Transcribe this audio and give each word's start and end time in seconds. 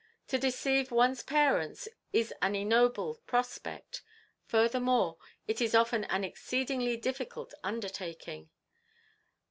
To 0.29 0.39
deceive 0.39 0.89
one's 0.89 1.21
parents 1.21 1.87
is 2.11 2.33
an 2.41 2.55
ignoble 2.55 3.21
prospect; 3.27 4.01
furthermore, 4.47 5.19
it 5.47 5.61
is 5.61 5.75
often 5.75 6.05
an 6.05 6.23
exceedingly 6.23 6.97
difficult 6.97 7.53
undertaking. 7.63 8.49